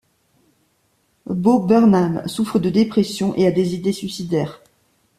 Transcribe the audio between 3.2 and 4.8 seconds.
et a des idées suicidaires.